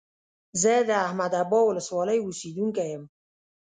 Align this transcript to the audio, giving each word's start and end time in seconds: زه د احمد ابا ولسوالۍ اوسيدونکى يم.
زه 0.61 0.71
د 0.89 0.91
احمد 1.05 1.33
ابا 1.43 1.59
ولسوالۍ 1.65 2.17
اوسيدونکى 2.21 2.85
يم. 2.93 3.03